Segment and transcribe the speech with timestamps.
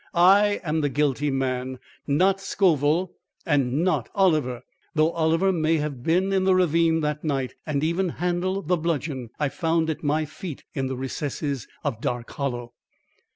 [0.15, 3.11] I am the guilty man, not Scoville,
[3.45, 4.63] and not Oliver,
[4.95, 9.29] though Oliver may have been in the ravine that night and even handled the bludgeon
[9.39, 12.73] I found at my feet in the recesses of Dark Hollow."